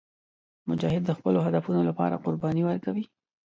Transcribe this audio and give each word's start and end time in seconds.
مجاهد 0.69 1.03
د 1.05 1.11
خپلو 1.17 1.39
هدفونو 1.45 1.81
لپاره 1.89 2.21
قرباني 2.25 2.61
ورکوي. 2.65 3.05